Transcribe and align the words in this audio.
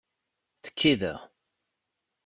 Tekki 0.63 0.93
da! 1.01 1.15